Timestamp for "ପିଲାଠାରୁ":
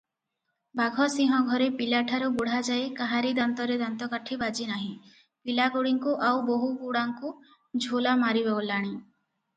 1.81-2.29